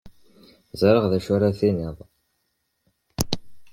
[0.87, 1.97] ẒriƔ dacu ara d-tiniḍ.